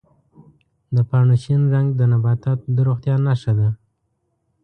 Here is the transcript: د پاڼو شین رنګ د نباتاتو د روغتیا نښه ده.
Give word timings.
د 0.95 0.97
پاڼو 1.09 1.35
شین 1.43 1.61
رنګ 1.73 1.87
د 1.95 2.01
نباتاتو 2.11 2.65
د 2.75 2.77
روغتیا 2.87 3.15
نښه 3.25 3.53
ده. 3.59 3.69